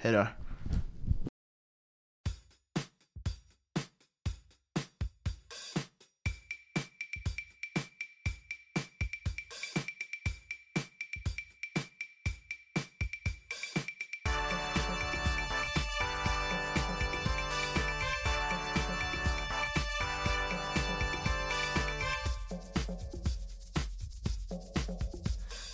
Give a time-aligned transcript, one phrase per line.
[0.00, 0.26] hej då.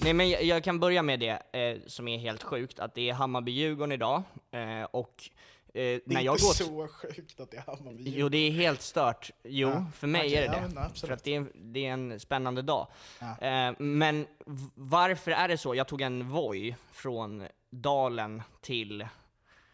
[0.05, 3.11] Nej men jag, jag kan börja med det eh, som är helt sjukt, att det
[3.11, 5.31] är Hammarby-Djurgården idag, eh, och
[5.67, 6.53] eh, Det när är jag inte går...
[6.53, 8.15] så sjukt att det är Hammarby.
[8.17, 9.31] Jo, det är helt stört.
[9.45, 10.81] Jo, Ja, för mig okej, är det ja, det.
[10.81, 11.01] absolut.
[11.09, 12.87] för att det är, det är en spännande dag.
[13.21, 13.47] Ja.
[13.49, 14.27] Eh, men
[14.75, 15.75] varför är det så?
[15.75, 19.07] Jag tog en Voi från Dalen till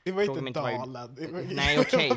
[0.05, 1.15] Det var Fråga inte vad Dalen.
[1.15, 2.12] Det var, Nej, okej.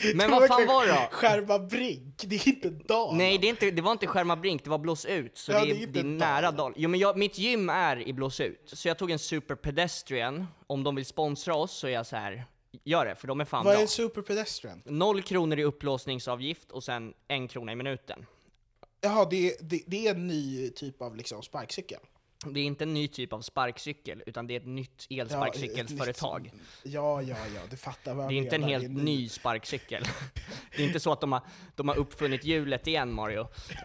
[0.00, 1.08] det Men var vad fan var det då?
[1.10, 3.18] Skärma Brink, det är inte Dalen.
[3.18, 5.38] Nej, det, är inte, det var inte Skärma Brink, det var Blås ut.
[5.38, 6.74] Så Ja, det, det är är, inte det är nära Dalen.
[6.78, 8.60] Jo, men jag, mitt gym är i Blås ut.
[8.72, 10.46] Så jag tog en Super Pedestrian.
[10.66, 12.44] Om de vill sponsra oss så är jag så här.
[12.84, 13.82] gör det, för de är fan Vad är bra.
[13.82, 14.82] en superpedestrian?
[14.84, 18.26] Noll kronor i upplåsningsavgift och sen en krona i minuten.
[19.00, 21.98] Jaha, det, det, det är en ny typ av liksom sparkcykel?
[22.52, 26.42] Det är inte en ny typ av sparkcykel, utan det är ett nytt elsparkcykelföretag.
[26.42, 29.28] nytt- Ja, ja, ja, du fattar vad jag Det är inte en helt är ny
[29.28, 30.04] sparkcykel.
[30.76, 31.42] Det är inte så att de har,
[31.76, 33.46] de har uppfunnit hjulet igen, Mario.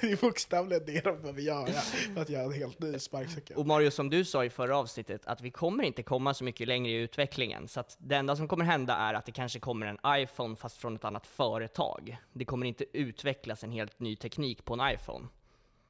[0.00, 1.66] Det är bokstavligen det de behöver göra
[2.14, 3.56] för att göra en helt ny sparkcykel.
[3.56, 6.68] och Mario, som du sa i förra avsnittet, att vi kommer inte komma så mycket
[6.68, 7.68] längre i utvecklingen.
[7.68, 10.76] Så att det enda som kommer hända är att det kanske kommer en iPhone, fast
[10.76, 12.16] från ett annat företag.
[12.32, 15.26] Det kommer inte utvecklas en helt ny teknik på en iPhone.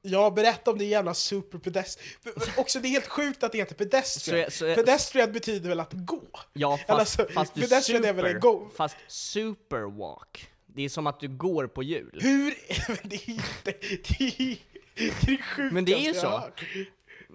[0.09, 2.11] Ja, berätta om det jävla superpedestrian.
[2.56, 4.50] Också det är helt sjukt att det heter pedestrian.
[4.50, 6.22] Så så pedestrian betyder väl att gå?
[6.53, 6.91] Ja, fast,
[7.21, 10.49] alltså, fast, pedestrian är väl en super, gå- fast superwalk.
[10.66, 12.19] Det är som att du går på hjul.
[12.22, 12.55] Hur?
[13.09, 13.72] Det är inte...
[14.19, 14.56] Det är,
[14.95, 16.43] det är sjukaste Men det är ju så.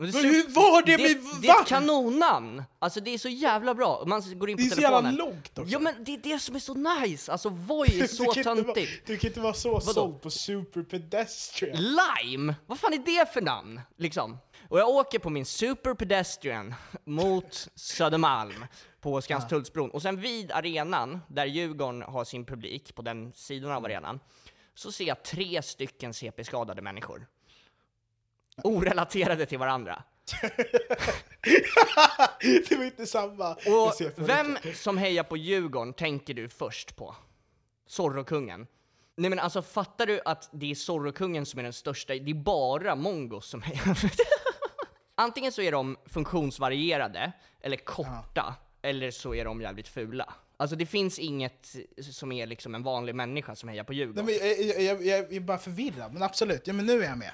[0.06, 0.23] Har.
[0.23, 1.62] Men hur var det det, med det är va?
[1.62, 2.63] ett kanonnamn!
[2.79, 4.03] Alltså det är så jävla bra.
[4.07, 5.06] Man går in på Det är så telefonen.
[5.06, 5.72] jävla långt också.
[5.72, 7.31] Ja men det är det som är så nice!
[7.31, 9.07] Alltså Voi är så töntigt.
[9.07, 11.78] Du kan inte vara så såld på superpedestrian.
[11.78, 12.56] Lime!
[12.66, 13.81] Vad fan är det för namn?
[13.97, 14.38] Liksom.
[14.69, 16.74] Och jag åker på min Super Pedestrian
[17.06, 18.65] mot Södermalm
[19.01, 19.89] på Skanstullsbron.
[19.92, 24.19] Och sen vid arenan, där Djurgården har sin publik, på den sidan av arenan,
[24.75, 27.27] så ser jag tre stycken CP-skadade människor.
[28.63, 30.04] Orelaterade till varandra.
[32.69, 33.52] det var inte samma.
[33.54, 37.16] Och vem som hejar på Djurgården tänker du först på?
[37.88, 38.68] Zorro-kungen.
[39.16, 42.36] Nej men alltså fattar du att det är Zorro-kungen som är den största, det är
[42.36, 43.98] bara mongos som hejar.
[45.16, 47.31] Antingen så är de funktionsvarierade,
[47.62, 50.34] eller korta, eller så är de jävligt fula.
[50.57, 51.75] Alltså det finns inget
[52.12, 54.25] som är liksom en vanlig människa som hejar på Nej, Djurgården.
[54.25, 57.18] men jag, jag, jag, jag är bara förvirrad, men absolut, ja, men nu är jag
[57.18, 57.31] med.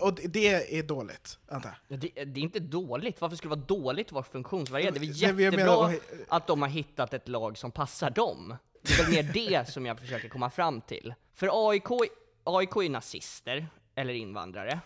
[0.00, 1.98] Och det är dåligt, antar jag.
[2.00, 4.94] Ja, Det, det är inte dåligt, varför skulle det vara dåligt att vara funktionsvarierad?
[4.94, 5.10] Det är väl
[5.40, 5.50] jättebra
[5.88, 5.98] menar-
[6.28, 8.56] att de har hittat ett lag som passar dem.
[8.82, 11.14] Det är väl mer det som jag försöker komma fram till.
[11.34, 11.88] För AIK,
[12.44, 14.80] AIK är nazister, eller invandrare.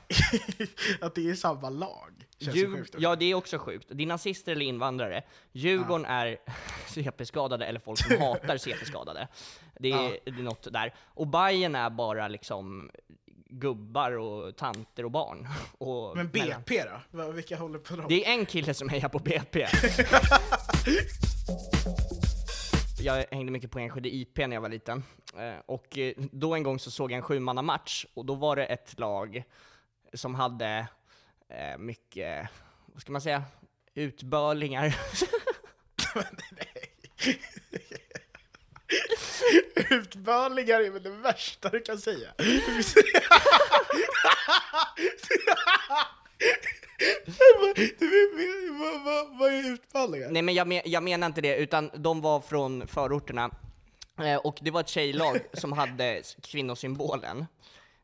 [1.00, 2.27] att det är samma lag.
[2.41, 2.95] Känns ju Djur, sjukt.
[2.99, 3.87] ja, det är också sjukt.
[3.93, 5.23] Det är nazister eller invandrare.
[5.53, 6.39] Djurgården är
[6.89, 9.29] CP-skadade, eller folk som hatar CP-skadade.
[9.79, 10.95] Det är, det är något där.
[10.99, 12.91] Och Bayern är bara liksom
[13.49, 15.49] gubbar och tanter och barn.
[15.79, 17.33] Och Men mellan- BP då?
[17.33, 18.06] Vilka håller på dem?
[18.09, 19.67] Det är en kille som hejar på BP.
[23.00, 25.05] Jag hängde mycket på Enskede IP när jag var liten.
[25.39, 28.65] Eh, Och eh, då en gång så såg jag en sjumannamatch, och då var det
[28.67, 29.43] ett lag
[30.15, 30.87] som hade
[31.49, 32.49] eh, mycket,
[32.87, 33.43] vad ska man säga,
[33.95, 34.97] utbörlingar.
[39.91, 42.29] Utbörlingar är väl det värsta du kan säga.
[47.99, 50.31] Du, vad, vad, vad är utbörlingar?
[50.31, 53.50] Nej men jag, men, jag menar inte det, utan de var från förorterna.
[54.21, 57.47] Eh, och det var ett tjejlag som hade kvinnosymbolen.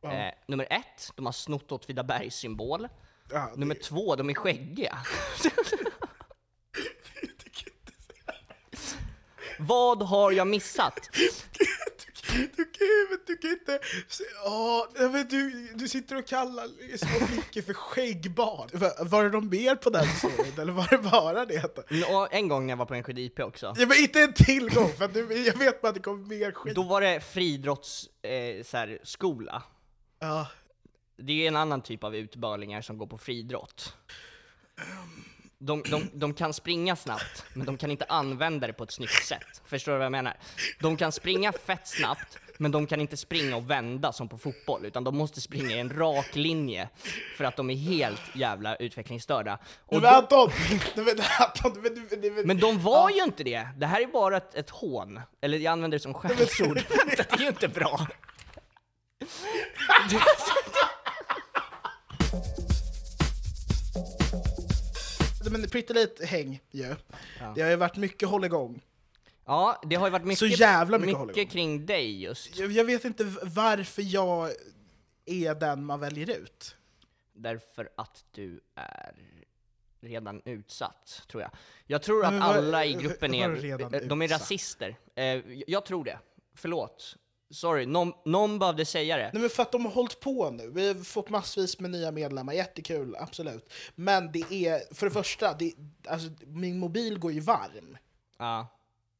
[0.03, 2.87] Eh, nummer ett, de har snott Åtvidabergs symbol.
[3.29, 4.97] Det- Nummer två, de är skäggiga.
[9.67, 11.09] Vad har jag missat?
[12.57, 13.79] Du, kan- du kan inte...
[14.43, 14.87] Ja,
[15.29, 18.69] du, du sitter och kallar små flickor för skäggbarn.
[18.73, 21.57] Var, var det de mer på den storyn, eller var det bara det?
[21.63, 21.77] att-
[22.11, 23.65] Och en gång när jag var på Enskede IP också.
[23.77, 26.51] Ja, men inte en till gång, för du, jag vet bara att det kommer mer
[26.51, 26.75] skit.
[26.75, 29.55] Då var det friidrottsskola.
[29.55, 29.61] Eh.
[30.27, 30.47] Ja.
[31.17, 33.93] det är en annan typ av utbörlingar som går på friidrott.
[35.59, 39.25] De, de, de kan springa snabbt, men de kan inte använda det på ett snyggt
[39.25, 39.61] sätt.
[39.65, 40.37] Förstår du vad jag menar?
[40.79, 44.85] De kan springa fett snabbt, men de kan inte springa och vända som på fotboll,
[44.85, 46.89] utan de måste springa i en rak linje
[47.37, 49.59] för att de är helt jävla utvecklingsstörda.
[49.85, 50.51] Och Men Anton!
[52.45, 53.67] Men de var ju inte det!
[53.77, 55.21] Det här är bara ett, ett hån.
[55.41, 56.75] Eller jag använder det som skällsord.
[57.17, 58.07] Det är ju inte bra.
[65.61, 66.95] Men Pretty Late häng ju.
[67.55, 68.81] Det har ju varit mycket hålligång.
[69.45, 72.57] Ja, det har ju varit mycket, Så jävla mycket mycket kring dig just.
[72.57, 74.51] Jag, jag vet inte varför jag
[75.25, 76.75] är den man väljer ut.
[77.33, 79.15] Därför att du är
[80.01, 81.51] redan utsatt, tror jag.
[81.87, 84.95] Jag tror att alla i gruppen är, de är rasister.
[85.15, 86.19] Eh, jag tror det.
[86.53, 87.15] Förlåt.
[87.49, 89.29] Sorry, någon, någon behövde säga det.
[89.33, 90.69] Nej men för att de har hållit på nu.
[90.69, 93.73] Vi har fått massvis med nya medlemmar, jättekul, absolut.
[93.95, 95.73] Men det är, för det första, det,
[96.07, 97.97] alltså, min mobil går ju varm.
[98.37, 98.67] Ja.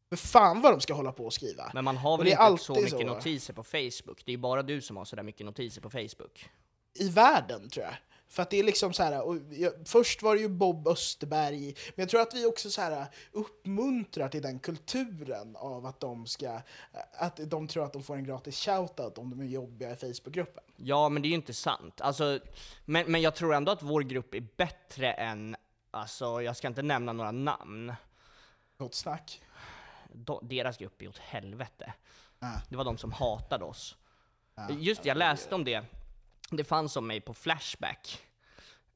[0.10, 1.72] För fan vad de ska hålla på och skriva.
[1.74, 3.04] Men man har väl inte så mycket så.
[3.04, 4.22] notiser på Facebook?
[4.26, 6.50] Det är bara du som har sådär mycket notiser på Facebook.
[6.94, 7.96] I världen tror jag.
[8.28, 11.66] För att det är liksom så här, och jag, först var det ju Bob Österberg,
[11.66, 16.26] men jag tror att vi också så här uppmuntrar till den kulturen av att de
[16.26, 16.62] ska,
[17.14, 20.64] att de tror att de får en gratis shoutout om de är jobbiga i Facebookgruppen.
[20.76, 22.02] Ja, men det är ju inte sant.
[22.02, 22.40] Alltså,
[22.86, 25.56] men, men jag tror ändå att vår grupp är bättre än,
[25.92, 27.94] alltså jag ska inte nämna några namn.
[28.78, 29.42] Gott snack.
[30.14, 31.94] De, deras grupp är åt helvete.
[32.40, 32.60] Ah.
[32.70, 33.98] Det var de som hatade oss.
[34.70, 35.86] Just det, jag läste om det.
[36.52, 38.22] Det fanns om mig på Flashback.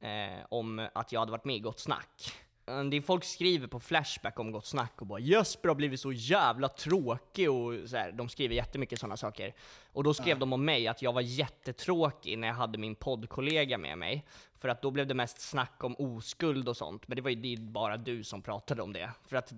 [0.00, 2.32] Eh, om att jag hade varit med i Gott Snack.
[2.66, 6.00] Eh, Det är folk skriver på Flashback om Gott Snack och bara 'Jesper har blivit
[6.00, 9.54] så jävla tråkig' och så här, de skriver jättemycket sådana saker.
[9.92, 13.78] Och då skrev de om mig att jag var jättetråkig när jag hade min poddkollega
[13.78, 14.26] med mig.
[14.60, 17.56] För att då blev det mest snack om oskuld och sånt, men det var ju
[17.56, 19.10] det bara du som pratade om det.
[19.28, 19.52] För att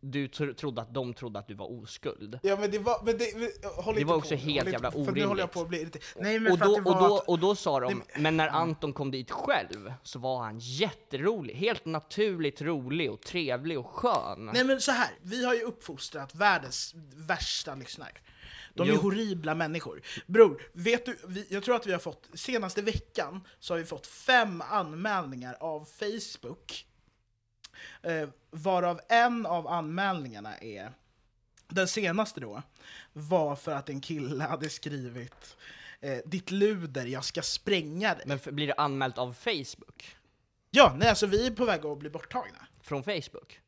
[0.00, 2.38] du tro- trodde att de trodde att du var oskuld.
[2.42, 3.50] Ja men det var, men det, men,
[3.84, 5.38] håll Det inte var på också helt håll inte- jävla För nu håller orimligt.
[5.40, 5.98] jag på att bli lite...
[6.16, 8.36] Nej men Och då, att det och, då, att, och då sa de, Nej, men
[8.36, 13.86] när Anton kom dit själv så var han jätterolig, helt naturligt rolig och trevlig och
[13.86, 14.50] skön.
[14.52, 18.12] Nej men så här, vi har ju uppfostrat världens värsta lyssnare.
[18.74, 19.00] De är Jo.
[19.00, 20.02] horribla människor.
[20.26, 23.84] Bror, vet du, vi, jag tror att vi har fått, senaste veckan så har vi
[23.84, 26.86] fått fem anmälningar av Facebook.
[28.02, 30.92] Eh, varav en av anmälningarna är,
[31.68, 32.62] den senaste då,
[33.12, 35.56] var för att en kille hade skrivit
[36.00, 38.24] eh, Ditt luder, jag ska spränga dig.
[38.26, 40.16] Men för, blir det anmält av Facebook?
[40.70, 42.66] Ja, nej alltså vi är på väg att bli borttagna.
[42.82, 43.60] Från Facebook?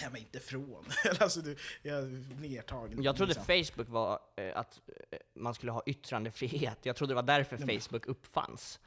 [0.00, 0.84] Ja men inte från.
[1.20, 3.02] alltså du, jag är nedtagen.
[3.02, 3.64] Jag trodde liksom.
[3.64, 6.78] Facebook var eh, att eh, man skulle ha yttrandefrihet.
[6.82, 8.80] Jag trodde det var därför Facebook uppfanns.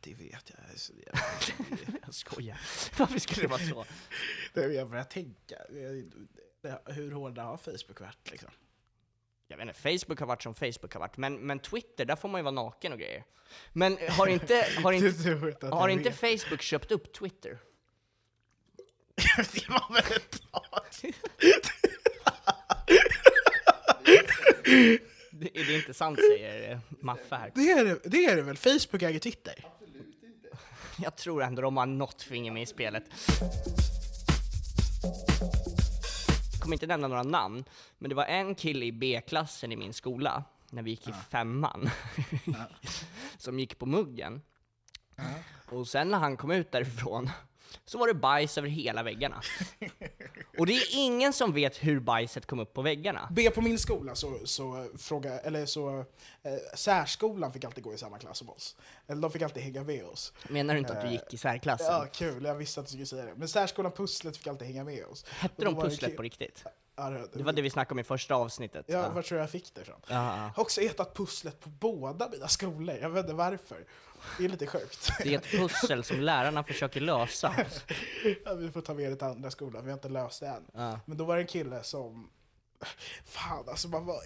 [0.00, 0.58] Det vet jag.
[0.70, 1.18] Alltså, jag,
[2.06, 2.60] Jag skojar.
[2.98, 3.84] Varför skulle det vara så?
[4.54, 5.56] det jag börjar tänka.
[5.70, 8.50] Det- Hur hårda har Facebook varit liksom?
[9.46, 12.28] Jag vet inte, Facebook har varit som Facebook har varit, men, men Twitter, där får
[12.28, 13.24] man ju vara naken och grejer.
[13.72, 15.08] Men har inte, har inte,
[15.66, 16.40] att har jag inte vet.
[16.42, 17.58] Facebook köpt upp Twitter?
[19.36, 21.12] det var väl ett tag.
[25.30, 27.52] Det, är det inte sant säger Maffe här.
[27.54, 28.56] Det är det, det är det väl?
[28.56, 29.54] Facebook äger Twitter?
[31.02, 33.04] Jag tror ändå de har något finger med i spelet.
[36.52, 37.64] Jag kommer inte nämna några namn,
[37.98, 41.90] men det var en kille i B-klassen i min skola, när vi gick i femman,
[43.38, 44.42] som gick på muggen.
[45.68, 47.30] Och sen när han kom ut därifrån,
[47.84, 49.40] så var det bajs över hela väggarna.
[50.58, 53.28] Och det är ingen som vet hur bajset kom upp på väggarna.
[53.30, 55.98] B på min skola så, så fråga, eller så,
[56.42, 58.76] eh, särskolan fick alltid gå i samma klass som oss.
[59.06, 60.32] Eller de fick alltid hänga med oss.
[60.48, 61.86] Menar du inte att du gick i särklassen?
[61.86, 63.34] Ja, kul, jag visste att du skulle säga det.
[63.36, 65.24] Men särskolan Pusslet fick alltid hänga med oss.
[65.28, 66.64] Hette de pusslet på riktigt?
[67.32, 68.84] Det, var det vi snackade om i första avsnittet.
[68.88, 69.08] Ja, Ja.
[69.08, 70.00] var tror jag fick det ifrån?
[70.06, 70.36] Ja, ja.
[70.36, 73.78] Jag har också ätat pusslet på båda mina skolor, jag vet inte varför.
[74.38, 75.10] Det är lite sjukt.
[75.22, 77.54] Det är ett pussel som lärarna försöker lösa.
[78.44, 80.64] Ja, vi får ta med det till andra skolan, vi har inte löst det än.
[80.74, 81.00] Ja.
[81.06, 82.30] Men då var det en kille som
[83.24, 84.16] Fan alltså man var,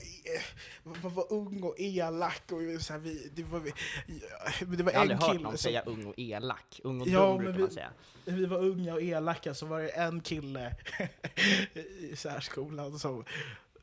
[1.02, 3.72] man var ung och elak och så här, vi, det var, vi,
[4.06, 6.14] ja, men det var Jag har en aldrig hört kille någon som, säga ung och
[6.16, 6.80] elak.
[6.84, 7.90] Ung och Ja, dum men brukar vi- man säga.
[8.24, 10.74] vi var unga och elaka så var det en kille
[12.00, 13.24] i särskolan som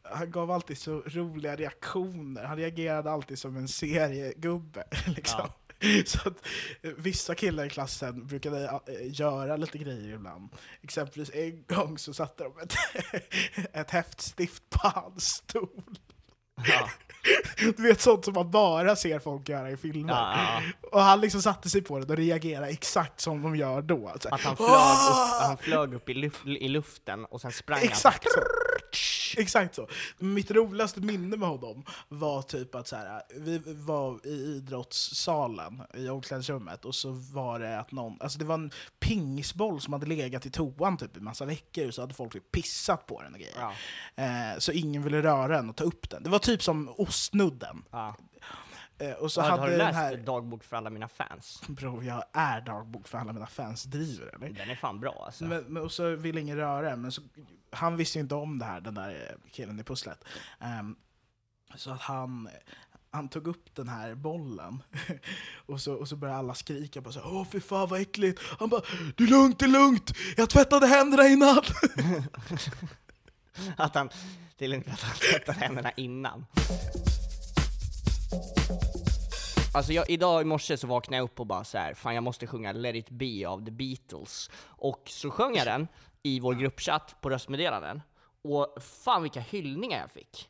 [0.06, 2.44] han gav alltid så roliga reaktioner.
[2.44, 4.84] Han reagerade alltid som en seriegubbe.
[5.16, 5.50] Liksom.
[6.06, 6.48] Så att,
[6.82, 10.50] eh, vissa killar i klassen brukade eh, göra lite grejer ibland.
[10.82, 12.74] Exempelvis en gång så satte de ett,
[13.74, 15.84] ett häftstift på hans stol.
[16.68, 16.90] Ja.
[17.78, 20.14] Du vet sånt som man bara ser folk göra i filmer.
[20.14, 23.82] Ja, ja, Och han liksom satte sig på det och reagerade exakt som de gör
[23.82, 24.10] då.
[24.10, 27.80] Alltså, Att han flög upp, han flög upp i, luf, i luften och sen sprang
[27.84, 28.40] Exakt så.
[28.40, 28.63] Exakt
[29.72, 29.88] så.
[30.18, 36.10] Mitt roligaste minne med honom var typ att så här, vi var i idrottssalen i
[36.10, 40.46] omklädningsrummet och så var det att någon, alltså det var en pingisboll som hade legat
[40.46, 43.56] i toan typ i massa veckor så hade folk typ pissat på den och grejer.
[43.60, 43.74] Ja.
[44.24, 46.24] Eh, så ingen ville röra den och ta upp den.
[46.24, 47.84] Det var typ som ostnudden.
[47.92, 48.16] Ja.
[48.98, 50.18] Eh, och så Har, hade har du läst här...
[50.18, 51.62] Dagbok för alla mina fans?
[51.68, 54.50] Bro, jag är dagbok för alla mina fans driver eller?
[54.50, 55.44] Den är fan bra alltså.
[55.44, 57.22] Men, men, och så ville ingen röra den, men så,
[57.72, 60.24] han visste ju inte om det här, den där eh, killen i pusslet.
[60.60, 60.96] Ehm,
[61.76, 62.50] så att han,
[63.12, 64.84] han tog upp den här bollen
[65.66, 68.42] och så, och så började alla skrika på så här, Åh fy fan vad äckligt!
[68.60, 68.82] Han bara
[69.18, 70.12] Det är lugnt, det är lugnt!
[70.38, 71.58] Jag tvättade händerna innan!
[73.78, 74.10] Att han,
[74.58, 76.46] det är lugnt att han tvättar händerna innan.
[79.74, 82.24] Alltså jag, idag i morse så vaknade jag upp och bara så här, fan jag
[82.24, 84.50] måste sjunga Let it be av The Beatles.
[84.66, 85.88] Och så sjöng jag den
[86.24, 88.02] i vår gruppchatt på röstmeddelanden.
[88.42, 90.50] Och fan vilka hyllningar jag fick.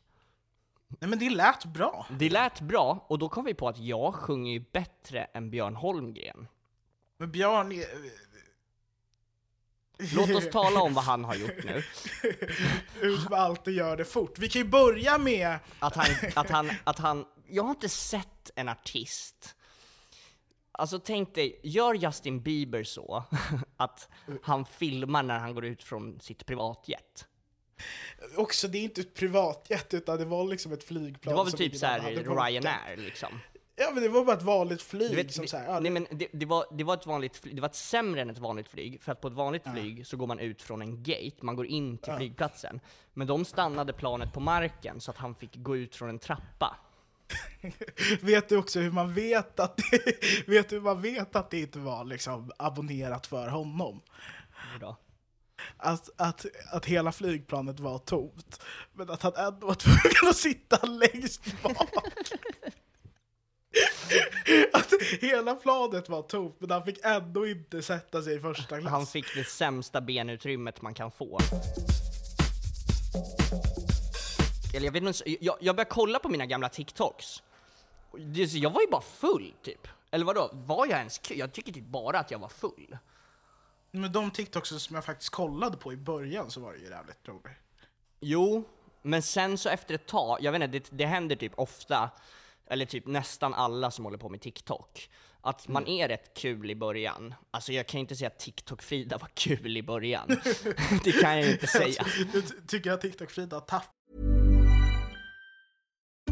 [0.88, 2.06] Nej men det lät bra.
[2.10, 5.76] Det lät bra, och då kom vi på att jag sjunger ju bättre än Björn
[5.76, 6.48] Holmgren.
[7.18, 7.84] Men Björn är...
[10.14, 11.82] Låt oss tala om vad han har gjort nu.
[13.00, 14.38] Ut som alltid gör det fort.
[14.38, 15.58] Vi kan ju börja med...
[15.78, 19.56] Att han, att han, att han, jag har inte sett en artist.
[20.72, 23.24] Alltså tänk dig, gör Justin Bieber så,
[23.76, 24.08] att
[24.42, 27.26] han filmar när han går ut från sitt privatjet.
[28.36, 31.52] Också, det är inte ett privatjet utan det var liksom ett flygplan Det var väl
[31.52, 32.00] typ såhär.
[32.00, 33.28] Ryanair liksom.
[33.76, 35.90] Ja men det var bara ett vanligt flyg vet, som det, så här, ja, nej
[35.90, 38.38] men det, det, var, det var ett vanligt flyg, det var ett sämre än ett
[38.38, 41.36] vanligt flyg, för att på ett vanligt flyg så går man ut från en gate,
[41.40, 42.80] man går in till flygplatsen.
[43.12, 46.76] Men de stannade planet på marken så att han fick gå ut från en trappa.
[48.20, 50.00] Vet du också hur man vet att det,
[50.46, 54.00] vet du hur man vet att det inte var liksom abonnerat för honom?
[54.80, 54.96] Då.
[55.76, 58.62] Att, att, att hela flygplanet var tomt,
[58.92, 61.90] men att han ändå var tvungen att sitta längst bak.
[64.72, 68.90] Att hela planet var tomt, men han fick ändå inte sätta sig i första klass.
[68.90, 71.38] Han fick det sämsta benutrymmet man kan få.
[74.74, 77.42] Eller jag vet inte, jag, jag började kolla på mina gamla TikToks.
[78.52, 79.88] Jag var ju bara full typ.
[80.10, 81.38] Eller vadå, var jag ens kul?
[81.38, 82.98] Jag tycker typ bara att jag var full.
[83.90, 87.28] Men de TikToks som jag faktiskt kollade på i början så var det ju jävligt
[87.28, 87.58] roligt.
[88.20, 88.64] Jo,
[89.02, 92.10] men sen så efter ett tag, jag vet inte, det, det händer typ ofta,
[92.66, 96.74] eller typ nästan alla som håller på med TikTok, att man är rätt kul i
[96.74, 97.34] början.
[97.50, 100.28] Alltså jag kan ju inte säga att TikTok-Frida var kul i början.
[101.04, 102.06] det kan jag ju inte säga.
[102.34, 103.93] Nu ty- tycker jag TikTok-Frida har tappat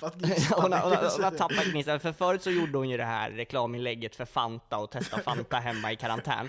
[0.00, 2.96] Gnistan hon, har, hon, har, hon har tappat gnistan, för förut så gjorde hon ju
[2.96, 6.48] det här reklaminlägget för Fanta och testa Fanta hemma i karantän.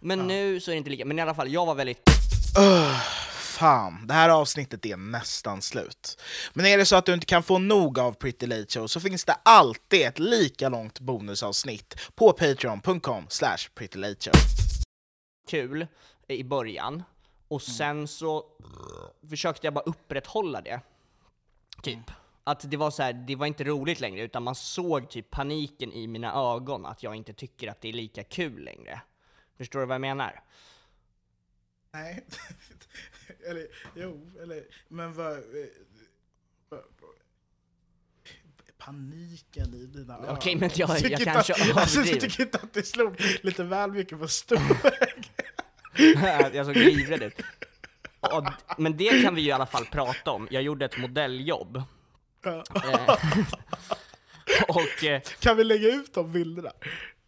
[0.00, 2.10] Men nu så är det inte lika, men i alla fall, jag var väldigt
[3.60, 6.22] Fan, det här avsnittet är nästan slut.
[6.52, 9.00] Men är det så att du inte kan få nog av Pretty Late Show så
[9.00, 14.34] finns det alltid ett lika långt bonusavsnitt på patreon.com slash prettylateshow.
[15.48, 15.86] kul
[16.28, 17.02] i början,
[17.48, 18.44] och sen så
[19.30, 20.80] försökte jag bara upprätthålla det.
[21.82, 22.10] Typ.
[22.50, 25.92] Att det var så här, det var inte roligt längre, utan man såg typ paniken
[25.92, 29.00] i mina ögon, att jag inte tycker att det är lika kul längre.
[29.56, 30.42] Förstår du vad jag menar?
[31.92, 32.24] Nej,
[33.50, 33.66] eller
[33.96, 35.38] jo, eller men vad...
[38.78, 40.28] Paniken i dina ögon.
[40.36, 42.10] Okej, men jag- jag inte kanske alltså, överdriver.
[42.12, 44.58] Jag tycker inte att det slog lite väl mycket på stor
[46.54, 47.40] jag såg livrädd ut.
[48.78, 50.48] Men det kan vi ju i alla fall prata om.
[50.50, 51.82] Jag gjorde ett modelljobb.
[52.46, 52.62] Eh,
[54.68, 56.72] och eh, Kan vi lägga ut de bilderna?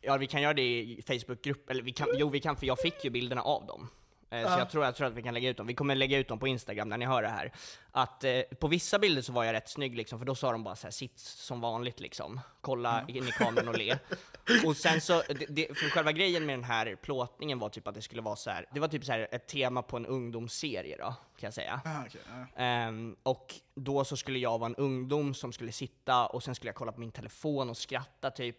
[0.00, 2.78] ja, vi kan göra det i Facebookgrupp, eller vi kan, jo vi kan för jag
[2.78, 3.88] fick ju bilderna av dem.
[4.32, 5.66] Eh, Så jag tror, jag tror att vi kan lägga ut dem.
[5.66, 7.52] Vi kommer lägga ut dem på Instagram när ni hör det här.
[7.90, 10.64] Att eh, på vissa bilder så var jag rätt snygg liksom, för då sa de
[10.64, 12.40] bara så här, sitt som vanligt liksom.
[12.60, 13.98] Kolla in i kameran och le.
[14.66, 17.94] Och sen så, det, det, för själva grejen med den här plåtningen var typ att
[17.94, 18.66] det skulle vara så här.
[18.72, 21.80] det var typ så här ett tema på en ungdomsserie då, kan jag säga.
[21.84, 22.20] Ah, okej,
[22.56, 22.62] ja.
[22.62, 26.68] Ehm, och då så skulle jag vara en ungdom som skulle sitta och sen skulle
[26.68, 28.56] jag kolla på min telefon och skratta typ.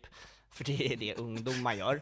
[0.54, 2.02] För det är det ungdomar gör.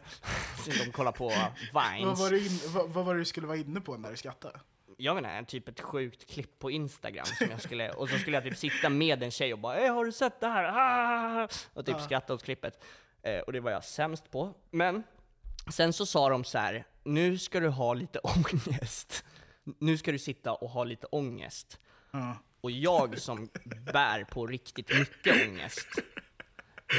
[0.66, 1.34] Så de kollar på
[1.74, 2.20] Vad Vines.
[2.20, 4.60] var, det in, vad, vad var du skulle vara inne på när du skrattade?
[4.98, 8.38] Jag menar, en typ ett sjukt klipp på Instagram som jag skulle, och så skulle
[8.38, 10.64] jag typ sitta med en tjej och bara "Eh, har du sett det här?
[10.64, 11.48] Ah!
[11.74, 12.84] Och typ skratta åt klippet.
[13.24, 14.54] Eh, och det var jag sämst på.
[14.72, 15.04] Men
[15.72, 19.24] sen så sa de så här, nu ska du ha lite ångest.
[19.80, 21.80] Nu ska du sitta och ha lite ångest.
[22.62, 23.50] Och jag som
[23.94, 25.88] bär på riktigt mycket ångest,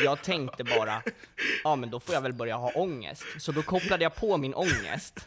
[0.05, 1.03] jag tänkte bara,
[1.65, 3.25] ja men då får jag väl börja ha ångest.
[3.39, 5.27] Så då kopplade jag på min ångest.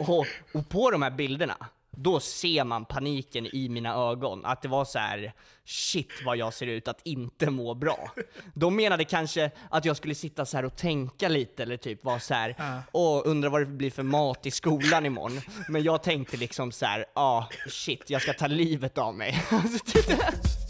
[0.00, 1.56] Och, och på de här bilderna,
[1.96, 4.44] då ser man paniken i mina ögon.
[4.44, 5.32] Att det var så här:
[5.64, 8.12] shit vad jag ser ut att inte må bra.
[8.54, 12.20] De menade kanske att jag skulle sitta så här och tänka lite, eller typ vara
[12.20, 15.40] så här, åh, undrar vad det blir för mat i skolan imorgon.
[15.68, 19.44] Men jag tänkte liksom så här, ah, shit, jag ska ta livet av mig.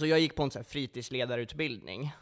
[0.00, 2.12] Så jag gick på en så här fritidsledarutbildning.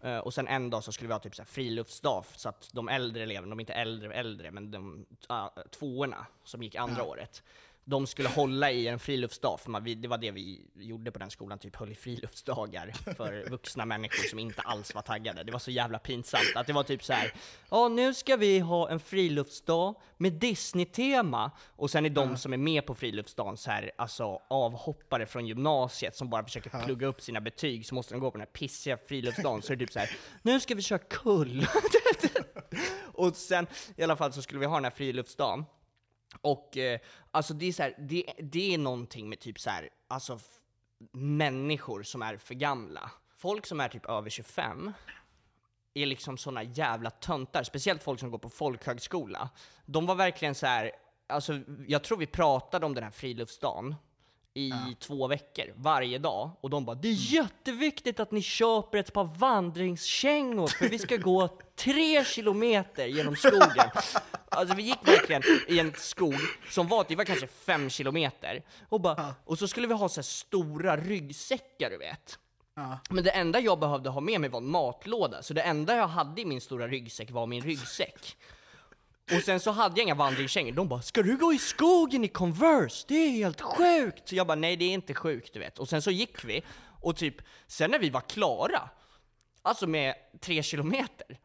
[0.00, 2.70] Eh, och sen en dag så skulle vi ha typ så här friluftsdag, så att
[2.72, 7.02] de äldre eleverna, de är inte äldre äldre, men de uh, tvåorna som gick andra
[7.02, 7.42] året,
[7.88, 11.30] de skulle hålla i en friluftsdag, för man, det var det vi gjorde på den
[11.30, 15.42] skolan, typ höll i friluftsdagar för vuxna människor som inte alls var taggade.
[15.42, 17.32] Det var så jävla pinsamt att det var typ så här.
[17.70, 22.56] ja nu ska vi ha en friluftsdag med Disney-tema, och sen är de som är
[22.56, 27.40] med på friluftsdagen så här, alltså avhoppare från gymnasiet som bara försöker plugga upp sina
[27.40, 29.98] betyg, så måste de gå på den här pissiga friluftsdagen, så är det typ så
[29.98, 30.10] här.
[30.42, 31.66] nu ska vi köra kull.
[33.12, 35.64] och sen i alla fall så skulle vi ha den här friluftsdagen,
[36.40, 39.88] och eh, alltså det är så här, det, det är någonting med typ så här,
[40.08, 40.38] alltså
[41.12, 43.10] människor som är för gamla.
[43.36, 44.92] Folk som är typ över 25
[45.94, 49.50] är liksom såna jävla töntar, speciellt folk som går på folkhögskola.
[49.86, 50.92] De var verkligen så här,
[51.26, 53.94] alltså jag tror vi pratade om den här friluftsdagen
[54.56, 56.50] i två veckor, varje dag.
[56.60, 61.16] Och de bara, det är jätteviktigt att ni köper ett par vandringskängor för vi ska
[61.16, 63.90] gå tre kilometer genom skogen.
[64.48, 66.34] Alltså vi gick verkligen i en skog
[66.70, 68.62] som var, det var kanske fem kilometer.
[68.88, 72.38] Och, bara, och så skulle vi ha så stora ryggsäckar du vet.
[73.10, 76.08] Men det enda jag behövde ha med mig var en matlåda, så det enda jag
[76.08, 78.36] hade i min stora ryggsäck var min ryggsäck.
[79.34, 82.28] Och sen så hade jag inga vandringskängor, de bara 'Ska du gå i skogen i
[82.28, 83.04] Converse?
[83.08, 85.78] Det är helt sjukt!' Så jag bara 'Nej det är inte sjukt' du vet.
[85.78, 86.62] Och sen så gick vi,
[87.00, 87.34] och typ,
[87.66, 88.88] sen när vi var klara,
[89.62, 91.38] alltså med tre kilometer,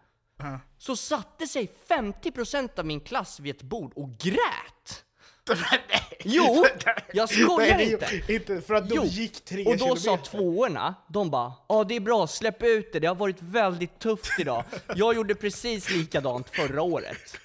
[0.77, 5.05] så satte sig 50% av min klass vid ett bord och grät!
[6.23, 6.65] Jo,
[7.13, 8.33] jag skojar Nej, inte!
[8.33, 10.25] inte för att de Jo, gick tre och då sa kilometer.
[10.25, 14.39] tvåorna, de bara ja det är bra, släpp ut det, det har varit väldigt tufft
[14.39, 14.63] idag.
[14.95, 17.37] Jag gjorde precis likadant förra året.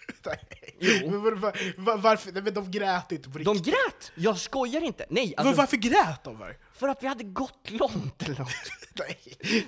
[0.78, 1.10] Jo.
[1.10, 2.32] Men var, var, var, varför?
[2.32, 3.66] Nej, men de grät inte på De riktigt.
[3.74, 4.12] grät!
[4.14, 5.06] Jag skojar inte!
[5.10, 6.58] Nej, Men alltså, varför grät de för?
[6.74, 8.48] för att vi hade gått långt eller något.
[8.98, 9.18] Nej,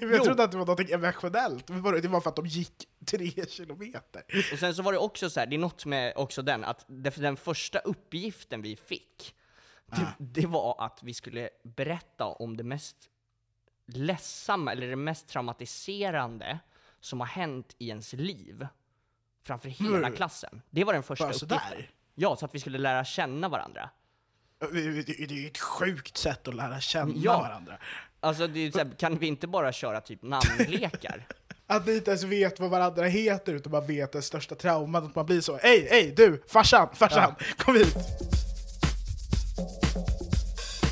[0.01, 0.25] men jag Jo.
[0.25, 1.69] trodde att det var något emotionellt.
[1.69, 4.23] Men det var för att de gick tre kilometer.
[4.53, 6.85] Och sen så var det också så här, det är något med också den, att
[7.17, 9.35] den första uppgiften vi fick,
[9.87, 12.97] det, det var att vi skulle berätta om det mest
[13.87, 16.59] ledsamma, eller det mest traumatiserande
[17.01, 18.67] som har hänt i ens liv.
[19.49, 20.13] Framför hela Mm.
[20.17, 20.63] klassen.
[20.71, 21.49] Det var den första Bara uppgiften.
[21.49, 21.91] sådär?
[22.15, 23.91] Ja, så att vi skulle lära känna varandra.
[24.61, 27.41] Det det- det är ju ett sjukt sätt att lära känna Ja.
[27.41, 27.79] varandra.
[28.21, 31.27] Alltså, det är så här, kan vi inte bara köra typ namnlekar?
[31.67, 35.15] Att ni inte ens vet vad varandra heter utan man vet den största trauman, att
[35.15, 37.97] man blir så Ey, ey, du, farsan, farsan, kom hit!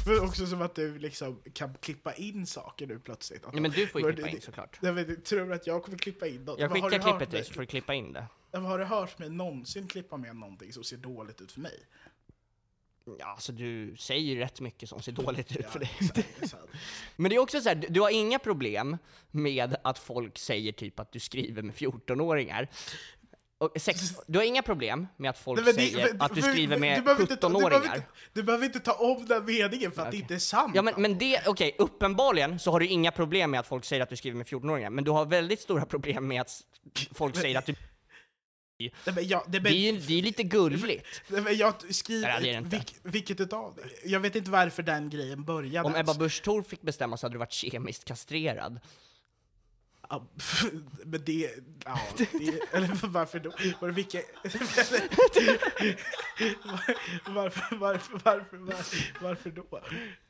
[0.06, 3.44] Men också som att du liksom kan klippa in saker nu plötsligt.
[3.44, 4.78] Att Nej, men du får ju klippa in såklart.
[4.80, 6.60] Nej, men tror att jag kommer klippa in något?
[6.60, 8.26] Jag skickar klippet till dig så får du klippa in det.
[8.52, 11.86] Men Har du hört mig någonsin klippa med någonting som ser dåligt ut för mig?
[13.18, 15.90] Ja, alltså du säger ju rätt mycket som ser dåligt ut för dig.
[16.40, 16.70] är sant.
[17.16, 18.98] Men det är också så här, du har inga problem
[19.30, 22.68] med att folk säger typ att du skriver med 14-åringar.
[23.58, 26.42] Och sex, du har inga problem med att folk Nej, det- säger men- att du
[26.42, 27.96] skriver med du behöver inte ta- du behöver 17-åringar.
[27.96, 30.72] inte- Du behöver inte ta om den meningen för att det inte är sant.
[30.74, 34.02] Ja men, men det, okej, uppenbarligen så har du inga problem med att folk säger
[34.02, 36.62] att du skriver med 14-åringar, men du har väldigt stora problem med att
[37.14, 37.74] folk säger att du...
[38.78, 41.22] Nej, men jag, Det men, är ju det är lite gulligt.
[41.28, 42.28] nej, men jag skriver...
[42.28, 42.76] Nej, det är det inte.
[42.76, 44.08] vilk, vilket utav det?
[44.08, 45.88] Jag vet inte varför den grejen började.
[45.88, 45.94] Om.
[45.94, 48.80] Ebba Busch Thor fick bestämma så hade du varit kemiskt kastrerad.
[51.04, 51.50] Men det...
[51.84, 52.34] Ja, det
[52.72, 53.52] eller varför då?
[53.80, 54.18] Var vilka...
[57.26, 59.82] varför, varför, varför, varför, varför då?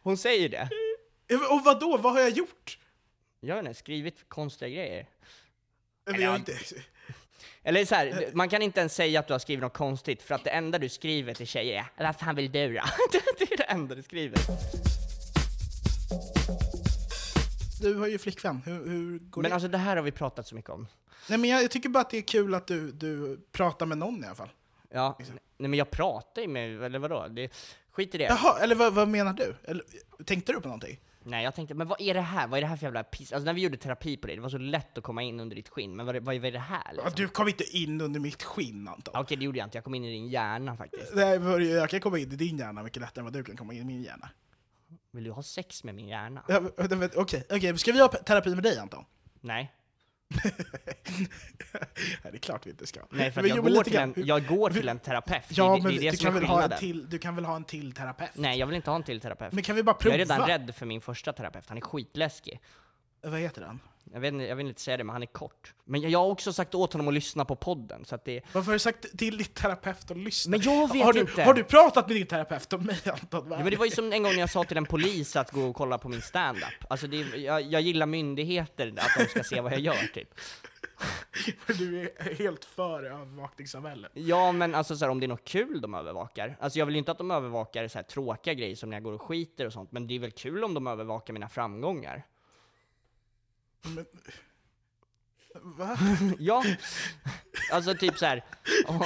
[0.03, 0.69] Hon säger det.
[1.51, 1.97] Och vad då?
[1.97, 2.79] Vad har jag gjort?
[3.41, 5.07] Jag har skrivit konstiga grejer.
[6.07, 6.59] Men jag har inte...
[7.63, 10.35] Eller så här, man kan inte ens säga att du har skrivit något konstigt, för
[10.35, 12.83] att det enda du skriver till tjejer är vad fan vill du då?
[13.39, 14.39] det är det enda du skriver.
[17.81, 19.55] Du har ju flickvän, hur, hur går Men det?
[19.55, 20.87] alltså det här har vi pratat så mycket om.
[21.29, 23.99] Nej men jag, jag tycker bara att det är kul att du, du pratar med
[23.99, 24.51] någon i alla fall.
[24.91, 25.19] Ja,
[25.59, 27.27] nej men jag pratar ju med, eller vadå?
[27.31, 27.51] Det,
[27.93, 28.25] skit i det.
[28.25, 29.57] Jaha, eller vad, vad menar du?
[29.65, 29.85] Eller,
[30.25, 31.01] tänkte du på någonting?
[31.29, 32.47] Nej jag tänkte, men vad är det här?
[32.47, 33.33] Vad är det här för jävla piss?
[33.33, 35.57] Alltså när vi gjorde terapi på det, det var så lätt att komma in under
[35.57, 37.13] ditt skinn, men vad, är- vad, är- det här liksom?
[37.17, 39.15] du kom inte in under mitt skinn Anton.
[39.17, 41.15] Okej det gjorde jag inte, jag kom in i din hjärna faktiskt.
[41.15, 43.73] Nej, jag kan komma in i din hjärna mycket lättare än vad du kan komma
[43.75, 44.29] in i min hjärna.
[45.17, 46.45] Vill du ha sex med min hjärna?
[46.49, 49.05] Ja, men- men- Okej, okej, ska vi ha terapi med dig Anton?
[49.41, 49.73] Nej.
[52.23, 53.01] Nej, det är klart vi inte ska.
[53.11, 54.27] Nej för att Men jag jo, men går, lite till en, grann.
[54.27, 56.41] jag går till en terapeut, Ja, det, men det är det du som kan, är
[56.41, 56.79] väl ha en skillnaden.
[56.79, 58.31] till, du kan väl ha en till terapeut?
[58.35, 59.53] Nej jag vill inte ha en till terapeut.
[59.53, 60.15] Men kan vi bara Jag prova?
[60.15, 62.61] är redan rädd för min första terapeut, han är skitläskig.
[63.23, 63.81] Vad heter den?
[64.13, 65.75] Jag, vet, jag vill inte säga det, men han är kort.
[65.85, 68.41] Men jag, jag har också sagt åt honom att lyssna på podden, så att det...
[68.53, 70.51] Varför har du sagt till din terapeut att lyssna?
[70.51, 71.43] Men jag vet har du, inte.
[71.43, 73.47] Har du pratat med din terapeut om mig Anton?
[73.51, 75.51] Ja, men det var ju som en gång när jag sa till en polis att
[75.51, 76.91] gå och kolla på min stand-up.
[76.91, 80.29] Alltså det, jag, jag gillar myndigheter, att de ska se vad jag gör typ.
[81.79, 84.13] Du är helt för övervakningssamhället.
[84.15, 86.57] Ja men alltså så här, om det är något kul de övervakar.
[86.61, 89.05] Alltså jag vill ju inte att de övervakar så här, tråkiga grejer som när jag
[89.05, 92.27] går och skiter och sånt, men det är väl kul om de övervakar mina framgångar.
[93.83, 94.07] Men,
[95.63, 95.99] va?
[96.39, 96.65] Ja,
[97.73, 98.45] alltså typ så här.
[98.87, 99.05] Om,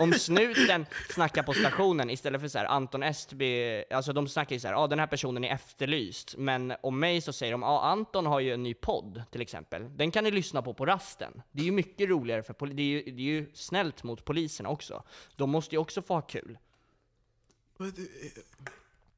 [0.00, 4.60] om snuten snackar på stationen istället för så här Anton Estby, alltså de snackar ju
[4.60, 7.62] så här, ja ah, den här personen är efterlyst, men om mig så säger de,
[7.62, 10.86] ah, Anton har ju en ny podd till exempel, den kan ni lyssna på på
[10.86, 11.42] rasten.
[11.52, 14.68] Det är ju mycket roligare för det är ju, det är ju snällt mot poliserna
[14.68, 15.02] också.
[15.36, 16.58] De måste ju också få ha kul.
[17.80, 17.86] Eh,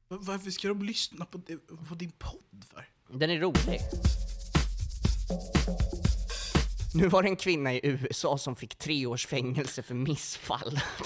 [0.07, 1.39] Varför ska de lyssna på,
[1.89, 2.89] på din podd för?
[3.07, 3.79] Den är rolig.
[6.93, 10.79] Nu var det en kvinna i USA som fick tre års fängelse för missfall.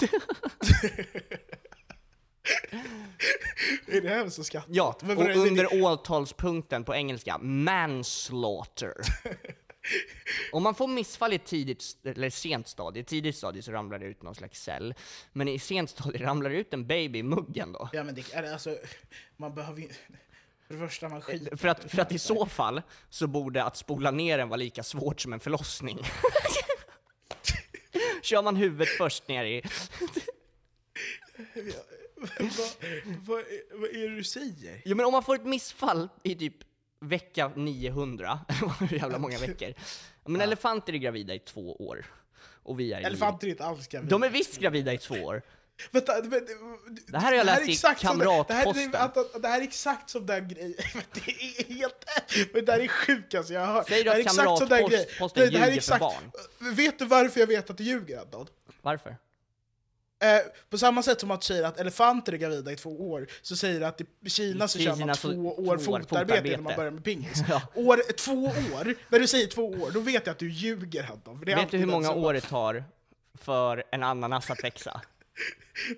[3.86, 4.70] Är det här så skrattat?
[4.72, 8.94] Ja, och under åtalspunkten på engelska, manslaughter.
[10.52, 14.06] Om man får missfall i tidigt, eller sent stadie, i tidigt stadie så ramlar det
[14.06, 14.94] ut någon slags cell,
[15.32, 17.88] men i sent stadie ramlar det ut en baby i muggen då.
[17.92, 18.76] Ja men det är alltså,
[19.36, 19.88] man behöver ju...
[20.70, 23.76] För det första, man skiter För att, för att i så fall så borde att
[23.76, 25.98] spola ner den vara lika svårt som en förlossning.
[28.22, 29.62] Kör man huvudet först ner i...
[32.14, 32.30] vad,
[33.26, 34.82] vad, vad är det du säger?
[34.84, 36.56] Jo men om man får ett missfall i typ
[37.00, 38.40] vecka 900,
[38.80, 39.74] hur jävla många veckor.
[40.24, 42.06] Men elefanter är gravida i två år.
[42.62, 44.10] Och vi är Elefanter är inte alls gravida.
[44.10, 45.42] De är visst gravida i två år.
[45.90, 46.46] Vänta, men,
[47.06, 48.90] Det här har jag läst i exakt det- Det Kamratposten.
[48.90, 50.74] det, vänta, här är exakt som den grejen,
[51.12, 52.04] det är helt,
[52.52, 54.38] men det här är sjukt alltså, jag har Säger du det här är att exakt.
[54.38, 54.68] Kamratposten
[55.52, 58.46] det här är ljuger för exakt- Vet du varför jag vet att du ljuger Anton?
[58.82, 59.16] Varför?
[60.22, 60.38] Eh,
[60.70, 63.80] på samma sätt som att säga att elefanter är gravida i två år, så säger
[63.80, 66.76] du att i Kina så I kör man två år två år fotarbete innan man
[66.76, 67.42] börjar med pingis.
[67.48, 67.62] Ja.
[67.74, 71.44] År, två år, när du säger två år, då vet jag att du ljuger är
[71.56, 72.84] Vet du hur många år det tar
[73.34, 75.00] för en ananas att växa?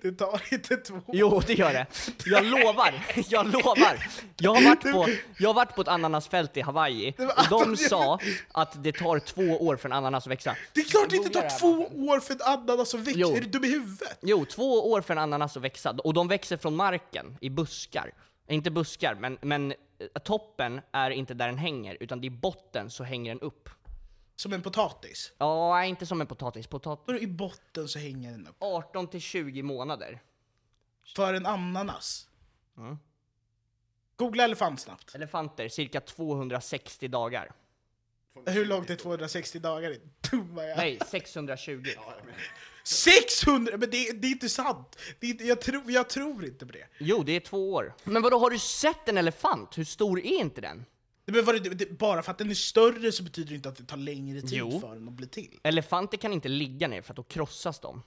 [0.03, 1.03] Det tar inte två år.
[1.13, 1.87] Jo, det gör det.
[2.27, 4.07] Jag lovar, jag lovar.
[4.39, 8.19] Jag har varit på, jag har varit på ett ananasfält i Hawaii, och de sa
[8.53, 10.57] att det tar två år för en ananas att växa.
[10.73, 13.37] Det är klart det inte tar två år för ett ananas att växa, Jo.
[13.37, 14.19] är du dum i huvudet?
[14.23, 18.11] Jo, två år för en ananas att växa, och de växer från marken, i buskar.
[18.49, 19.77] Inte buskar, men, men eh,
[20.25, 23.69] toppen är inte där den hänger, utan det är botten så hänger den upp.
[24.37, 25.33] Som en potatis.
[25.39, 26.67] Ja, inte som en potatis.
[26.67, 28.57] Potat Då I botten så hänger den upp.
[28.59, 30.23] 18 till 20 månader.
[31.17, 32.29] För en ananas.
[32.77, 32.99] Mm.
[34.17, 35.15] Googla elefant snabbt.
[35.15, 37.53] Elefanter, cirka 260 dagar.
[38.47, 39.97] Hur långt är 260 dagar?
[40.31, 40.77] Dumma jag.
[40.77, 41.85] Nej, 620.
[42.85, 43.77] 600!
[43.77, 44.99] Men det, det är inte sant!
[45.21, 46.87] Det är inte, jag, tror, jag tror inte på det.
[46.99, 47.95] Jo, det är två år.
[48.05, 49.79] Men vadå, har du sett en elefant?
[49.79, 50.85] Hur stor är inte den?
[51.25, 53.77] Men var det, det, bara för att den är större så betyder det inte att
[53.77, 54.81] det tar längre tid Jo.
[54.81, 55.61] för den att bli till.
[55.63, 58.03] Elefanter kan inte ligga ner för att då krossas de.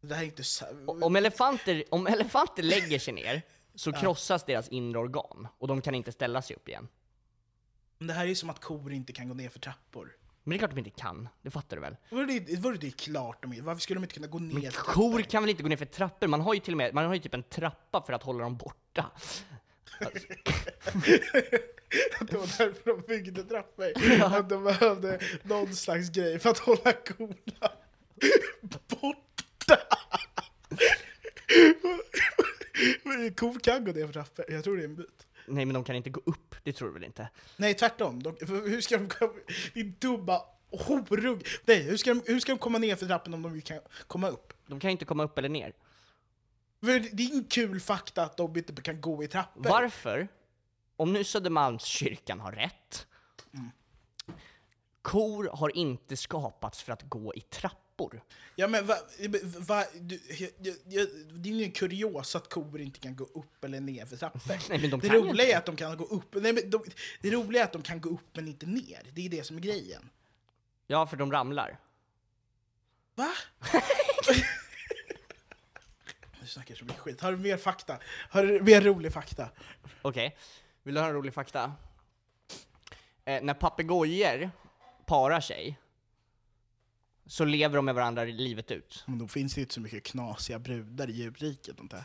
[0.00, 0.42] Det här är inte
[0.86, 3.42] O- Om elefanter, om elefanter lägger sig ner
[3.74, 6.88] så krossas deras inre organ och de kan inte ställa sig upp igen.
[7.98, 10.16] Men Det här är som att kor inte kan gå ner för trappor.
[10.42, 11.96] Men det är klart de inte kan, det fattar du väl?
[12.46, 13.60] Det, vore det klart de?
[13.60, 15.84] Varför skulle de inte kunna gå ner Men kor kan väl inte gå ner för
[15.84, 16.26] trappor?
[16.26, 18.44] Man har ju till och med, man har ju typ en trappa för att hålla
[18.44, 19.10] dem borta.
[22.20, 23.92] Det var därför de byggde trappor.
[24.22, 27.70] Att de behövde någon slags grej för att hålla korna
[28.88, 29.78] borta.
[33.36, 35.26] Kor kan gå ner för trappor, jag tror det är en myt.
[35.46, 37.28] Nej men de kan inte gå upp, det tror du väl inte?
[37.56, 39.32] Nej tvärtom, de, hur ska de komma...
[39.74, 41.42] Din dumma horung!
[41.64, 44.28] Nej, hur ska, de, hur ska de komma ner för trappen om de kan komma
[44.28, 44.52] upp?
[44.66, 45.72] De kan inte komma upp eller ner.
[46.84, 49.62] För det är ingen kul fakta att de inte kan gå i trappor.
[49.70, 50.28] Varför?
[50.96, 53.06] Om nu Södermalmskyrkan har rätt.
[55.02, 58.22] Kor har inte skapats för att gå i trappor.
[58.56, 58.96] Ja men va,
[59.58, 60.50] va, du, jag,
[60.84, 64.40] jag, det är ingen kuriosa att kor inte kan gå upp eller ner för trappor.
[64.68, 65.52] Nej, men de det roliga inte.
[65.52, 66.84] är att de kan gå upp, nej, men de,
[67.20, 69.10] det roliga är att de kan gå upp men inte ner.
[69.12, 70.10] Det är det som är grejen.
[70.86, 71.78] Ja, för de ramlar.
[73.14, 73.30] Va?
[76.44, 77.20] Nu snackar så mycket skit.
[77.20, 77.98] Har du mer fakta?
[78.30, 79.48] Har du mer rolig fakta?
[80.02, 80.36] Okej,
[80.82, 81.72] vill du höra en rolig fakta?
[83.24, 84.50] Eh, när papegojor
[85.06, 85.78] parar sig
[87.26, 89.04] så lever de med varandra livet ut.
[89.06, 91.80] Men då finns det ju inte så mycket knasiga brudar i djurriket.
[91.80, 92.04] Inte?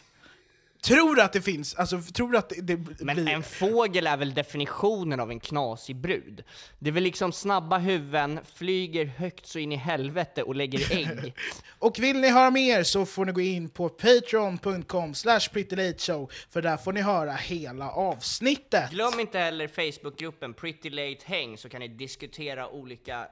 [0.81, 3.29] Tror du att det finns, alltså tror att det, det Men blir...
[3.29, 6.43] en fågel är väl definitionen av en knasig brud?
[6.79, 11.33] Det är väl liksom snabba huvuden, flyger högt så in i helvete och lägger ägg.
[11.79, 16.61] Och vill ni höra mer så får ni gå in på patreon.com slash prettylateshow för
[16.61, 18.91] där får ni höra hela avsnittet.
[18.91, 23.27] Glöm inte heller Facebookgruppen Pretty Late Häng så kan ni diskutera olika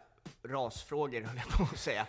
[0.47, 2.05] rasfrågor höll jag på att säga.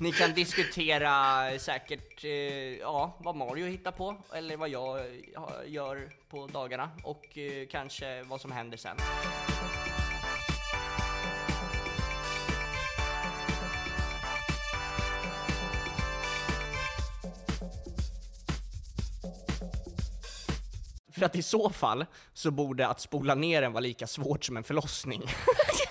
[0.00, 2.30] Ni kan diskutera säkert, eh,
[2.78, 5.00] ja, vad Mario hittar på, eller vad jag
[5.66, 8.96] gör på dagarna, och eh, kanske vad som händer sen.
[21.20, 24.56] För att i så fall så borde att spola ner den vara lika svårt som
[24.56, 25.22] en förlossning.